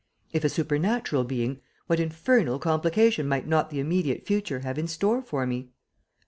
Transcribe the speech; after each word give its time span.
If 0.33 0.43
a 0.43 0.49
supernatural 0.49 1.23
being, 1.25 1.59
what 1.85 1.99
infernal 1.99 2.57
complication 2.57 3.27
might 3.27 3.45
not 3.47 3.69
the 3.69 3.79
immediate 3.79 4.25
future 4.25 4.61
have 4.61 4.79
in 4.79 4.87
store 4.87 5.21
for 5.21 5.45
me? 5.45 5.73